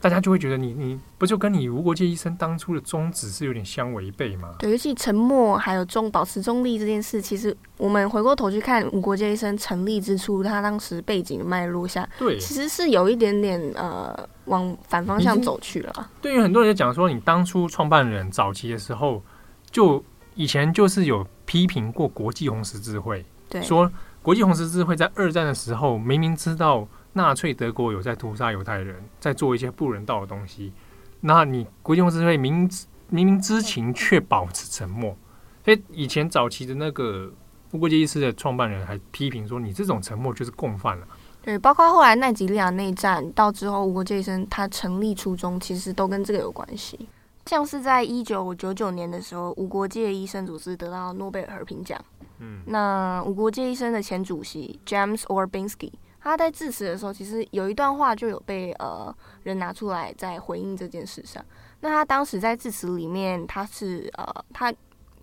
[0.00, 4.54] 大家就会觉得你你不就跟你无国界医生当初的宗旨是有点相违背吗？
[4.58, 16.10] 对，尤其沉默还有中保持中立这件事，其实我们回过头去看无国界医生成立之初，他当时背景的脉络下，对，其实是有一点点呃往反方向走去了。
[16.20, 19.22] 对于很多人就讲说，你当初创办人早期的时候，
[19.70, 21.26] 就以前就是有。
[21.48, 26.86] 批评过国际红十字会，对，说国际红十字会在二战的时候明明知道
[27.18, 30.72] 纳粹德国有在屠杀犹太人，在做一些不人道的东西，
[31.20, 32.70] 那你国际红十字会明明
[33.08, 35.16] 明明知情却保持沉默。
[35.64, 37.30] 所以以前早期的那个
[37.72, 41.06] 无国界医师的创办人还批评说，你这种沉默就是共犯了。
[41.42, 47.08] 对，包括后来奈及利亚内战到之后，无国界医生他成立初衷其实都跟这个有关系。
[47.46, 51.98] 像是在一九九九年的时候，无国界医生组织得到诺贝尔和平奖。
[52.38, 61.44] 嗯，那无国界医生的前主席 James Orbinski，他在致辞的时候，其实有一段话就有被呃人拿出来在回应这件事上。
[61.80, 64.72] 那他当时在致辞里面，他是呃他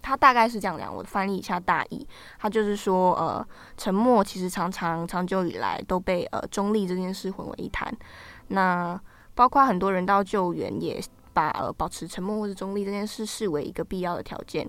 [0.02, 2.08] 他大概是这样讲，我翻译一下大意，
[2.40, 7.96] 他就是说呃沉默其实常常长久以来都被呃中立这件事混为一谈。
[8.48, 9.00] 那
[9.34, 11.02] 包括很多人道救援也。
[11.36, 14.66] 把呃保持沉默或者中立这件事视为一个必要的条件，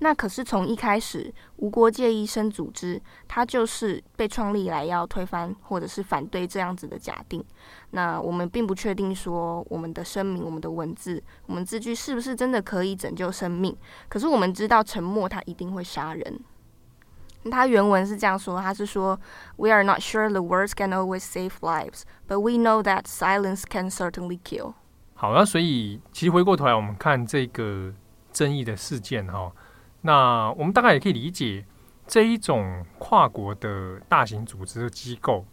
[0.00, 7.42] 那可是从一开始无国界医生组织，它就是被创立来要推翻或者是反对这样子的假定。
[7.90, 13.74] 那我们并不确定说我们的声明、我们的文字、我们字句是不是真的可以拯救生命。
[14.08, 16.40] 可是我们知道沉默它一定会杀人。
[17.50, 19.20] 他原文是这样说，他是说
[19.56, 23.90] ：“We are not sure the words can always save lives, but we know that silence can
[23.90, 24.72] certainly kill。”
[25.12, 27.92] 好，那所以其实回过头来，我们看这个
[28.32, 29.52] 争议的事件哈，
[30.06, 31.64] 那我们大概也可以理解
[32.06, 35.46] 这一种跨国的大型组织机构，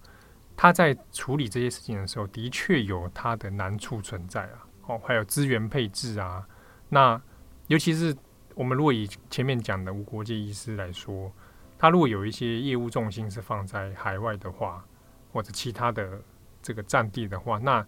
[0.57, 4.67] 它在处理这些事情的时候，的确有它的难处存在啊。
[4.87, 6.45] 哦，还有资源配置啊，
[6.89, 7.21] 那
[7.67, 8.13] 尤其是
[8.53, 11.31] 我们如果以前面讲的无国界医师来说，
[11.79, 14.83] 他如果有一些业务重心是放在海外的话，
[15.31, 16.21] 或者其他的
[16.61, 17.85] 这个战地的话，那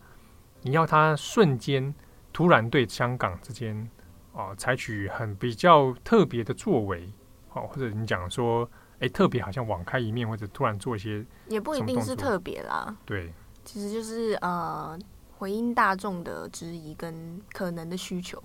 [0.62, 1.94] 你要他瞬间
[2.32, 3.90] 突然对香港之间
[4.34, 7.10] 啊、呃、采取很比较特别的作为，
[7.54, 8.70] 哦，或者你讲说，
[9.00, 12.96] 哎，特别好像网开一面，或者突然做一些，也不一定是特别啦。
[13.06, 13.32] 对，
[13.64, 14.98] 其实就是呃
[15.38, 18.42] 回应大众的质疑跟可能的需求。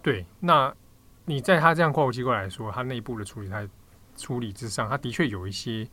[0.00, 0.74] 对，那
[1.24, 3.68] 你在他这样跨国机构来说，他内部的处理，他
[4.16, 5.88] 处理之上，他的确有一些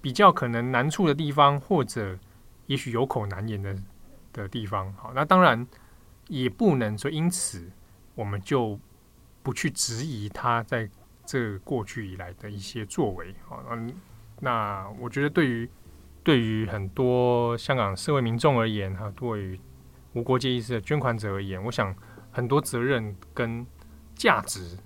[0.00, 2.18] 比较可能难处的地方，或者
[2.66, 3.76] 也许有口难言的。
[4.32, 5.66] 的地方，好，那当然
[6.28, 7.68] 也不能说因此
[8.20, 8.78] 我们就
[9.42, 10.86] 不去质疑他在
[11.24, 13.90] 这过去以来的一些作为，好，嗯，
[14.40, 15.66] 那我觉得对于
[16.22, 19.58] 对于很多香港社会民众而言，哈，对于
[20.12, 21.96] 无国界意识的捐款者而言，我想
[22.30, 23.66] 很多责任跟
[24.14, 24.76] 价值，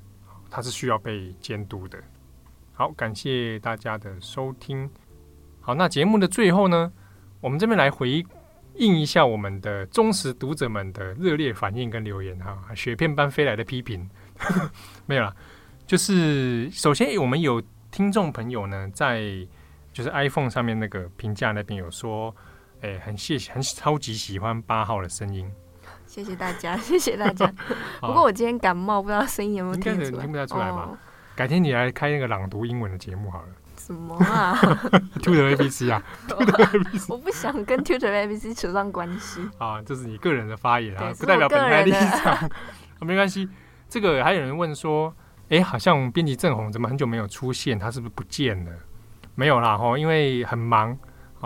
[0.49, 1.99] 它是需要被监督的。
[2.73, 4.89] 好，感谢大家的收听。
[5.61, 6.93] 好，那节目的最后呢，
[7.41, 8.25] 我们这边来回。
[8.77, 14.09] 应一下我们的忠实读者们的热烈反应跟留言哈，雪片般飞来的批评
[15.07, 15.35] 没有啦，
[15.87, 19.23] 就是首先我们有听众朋友呢，在
[19.93, 22.35] 就是 iPhone 上面那个评价那边有说，
[22.81, 25.49] 哎、欸，很谢谢，很超级喜欢八号的声音，
[26.07, 27.47] 谢谢大家， 谢谢大家。
[28.03, 30.89] 不过我今天感冒，不知道声音有没有听出来，听不太出来吧？
[30.91, 30.99] 哦、
[31.37, 33.49] 改天你来开那个朗读英文的节目好了。
[33.85, 34.55] 什么啊？
[35.21, 36.03] Tutor ABC 啊
[37.09, 42.51] 我不想跟 Tutor ABC 扯上关系啊，这是你个人的发言啊，不代表本台立场。
[43.05, 43.47] 没关系，
[43.89, 45.15] 这个还有人问说，
[45.51, 47.79] 哎，好像编辑郑红怎么很久没有出现？
[47.79, 48.73] 他是不是不见了？
[49.35, 50.97] 没有啦，吼，因为很忙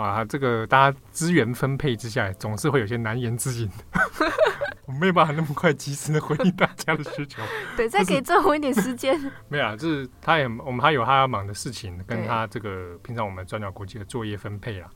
[0.03, 0.25] 啊。
[0.25, 3.69] 这个大家资源分配之下，总是会有些难言之隐。
[4.85, 7.43] 我没有办法那么快及时的回应大家的需求。
[7.77, 9.19] 对，再给郑红一点时间。
[9.47, 14.89] 没有啊，就是他也，我们还有他要忙的事情，跟他这个平常我们转角国际的作业分配啦。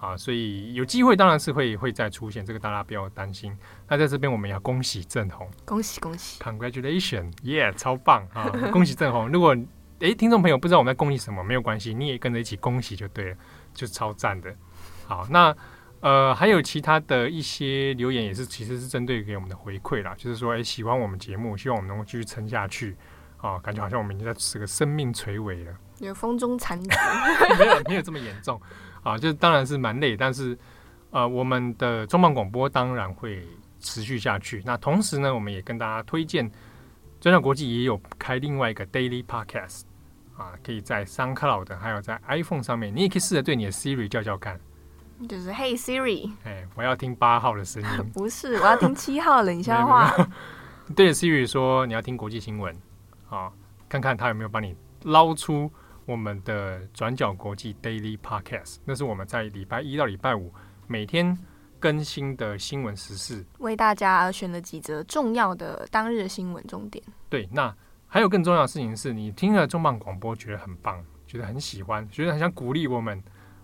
[0.00, 3.56] 啊，所以有机会当然是会会再出现，这个大家不要担心。
[3.88, 8.50] 那在这边我们要恭喜郑红，恭喜恭喜，Congratulations，耶，yeah, 超棒啊！
[8.70, 9.28] 恭喜郑红。
[9.28, 9.56] 如果
[10.00, 13.36] 诶听众朋友不知道我们在恭喜什么，没有关系，你也跟着一起恭喜就对了，
[13.74, 14.54] 就超赞的。
[15.06, 15.54] 好，那。
[16.00, 22.94] 呃，还有其他的一些留言也是，其实是针对给我们的回馈啦，就是说，哎，喜欢我们节目，希望我们能够继续撑下去
[23.38, 26.90] 啊，感觉好像我们已经在这个生命垂危了，有风中残烛，
[27.58, 28.60] 没有没有这么严重
[29.02, 30.58] 啊，就当然是蛮累，但是
[31.08, 33.42] 呃，我们的重磅广播当然会
[33.80, 34.62] 持续下去。
[34.66, 36.52] 那同时呢，我们也跟大家推荐，
[37.18, 39.84] 转角国际也有开另外一个 Daily Podcast
[40.36, 44.58] 啊，可以在 SoundCloud 还有在 iPhone 上面，你也可以试着对你的 Siri 叫叫看。
[45.28, 47.88] 就是 Hey Siri，哎，我要听八号的声音。
[48.12, 50.12] 不是，我要听七号冷笑话。
[50.96, 52.76] 对着 Siri 说，你要听国际新闻，
[53.30, 53.50] 啊，
[53.88, 54.74] 看看他有没有帮你
[55.04, 55.70] 捞出
[56.04, 58.78] 我们的转角国际 Daily Podcast。
[58.84, 60.52] 那是我们在礼拜一到礼拜五
[60.88, 61.38] 每天
[61.78, 67.02] 更新的新闻时事，为大家选了几则重要的当日新闻重点。
[67.30, 67.72] 对，那。
[68.14, 73.20] 还有更重要的事情是，你听了重磅广播觉得很棒，觉得很喜欢，觉得很想鼓励我们，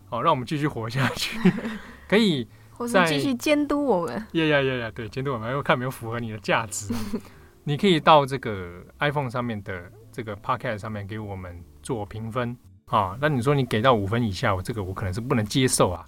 [0.08, 1.38] 哦，让我们继续活下去，
[2.10, 4.16] 可以或是继续监督我们。
[4.32, 6.92] 呀呀呀呀，对，监督我们，又看有没有符合你的价值。
[7.62, 13.16] 你可以到这个 iPhone 上面的这个 Podcast 上面给我们做评分啊。
[13.20, 16.04] 那你说你给到五分以下，我这个我可能是不能接受啊。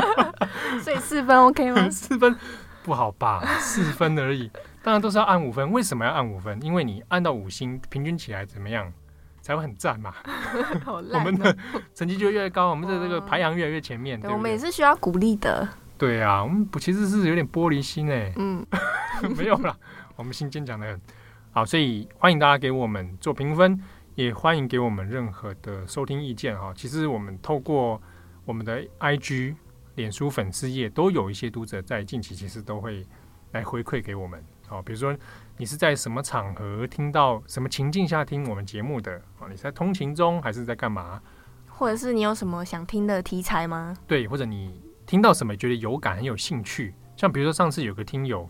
[0.80, 1.90] 所以四分 OK 吗？
[1.90, 2.34] 四分
[2.82, 3.44] 不好吧？
[3.60, 4.50] 四分而已。
[4.82, 6.60] 当然都是要按五分，为什么要按五分？
[6.62, 8.92] 因为你按到五星，平均起来怎么样
[9.40, 10.14] 才会很赞嘛？
[10.84, 11.56] 好烂喔、 我们的
[11.94, 14.20] 成绩就越高，我们的这个排行越来越前面。
[14.20, 15.68] 对，我们也是需要鼓励的。
[15.98, 18.32] 对啊，我们不其实是有点玻璃心哎。
[18.36, 18.64] 嗯，
[19.36, 19.76] 没有啦，
[20.14, 21.00] 我们心坚强的很。
[21.50, 23.82] 好，所以欢迎大家给我们做评分，
[24.14, 26.72] 也欢迎给我们任何的收听意见哈。
[26.76, 28.00] 其实我们透过
[28.44, 29.56] 我们的 IG、
[29.96, 33.04] 脸书粉丝页，都有一些读者在近期其实都会
[33.50, 34.40] 来回馈给我们。
[34.70, 35.16] 哦，比如说
[35.56, 39.16] 你是在什么场合听到什么情境下听我们节目的？
[39.38, 41.20] 哦，你是在通勤中还是在干嘛？
[41.68, 43.96] 或者是你有什么想听的题材吗？
[44.06, 46.94] 对，或者你听到什么觉得有感、很有兴趣？
[47.16, 48.48] 像比如说上次有个听友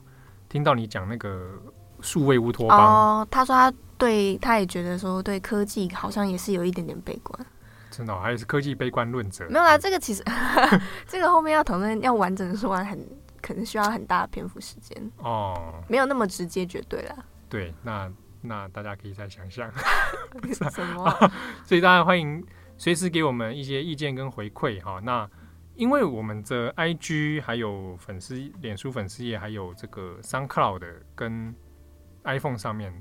[0.49, 1.53] 听到你讲那个
[2.01, 2.79] 数位乌托邦，
[3.21, 7.47] 哦，他说他对他也觉得说对科技好像也是有一点点悲观。
[7.91, 9.47] 真的，哦，还是科技悲观论者？
[9.49, 10.23] 没有啦，这个其实
[11.07, 12.99] 这个后面要讨论要完整的说完很。
[13.41, 17.17] 可能需要很大的篇幅时间哦，没有那么直接绝对啦。
[17.49, 19.71] 对，那那大家可以再想想
[20.71, 21.31] 什么？
[21.65, 22.45] 所以大家欢迎
[22.77, 25.01] 随时给我们一些意见跟回馈哈。
[25.03, 25.29] 那
[25.75, 30.83] 因为我们的 IG 还有粉丝、脸书粉丝页，还有这个 SoundCloud
[31.15, 31.55] 跟
[32.25, 32.93] iPhone 上面，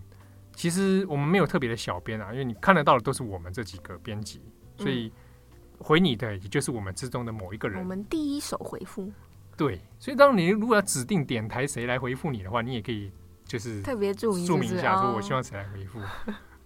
[0.54, 4.42] 其实我们没有特别的小编啊，因为你看得到的都是我们这几个编辑，
[4.78, 5.12] 所以
[5.80, 7.80] 回你的也就是我们之中的某一个人。
[7.80, 9.12] 我们第一手回复。
[9.58, 13.12] 对，所以当你如果要指定点台谁来回复你的话，你也可以
[13.44, 16.00] 就是特别注注明一下，说我希望谁来回复。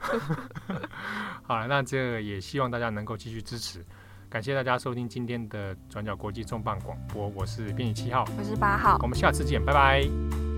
[1.43, 3.85] 好了，那这也希望大家能够继续支持，
[4.29, 10.50] 感谢大家收听今天的转角国际重磅广播，我是编辑七号，我是八号，我们下次见，拜拜。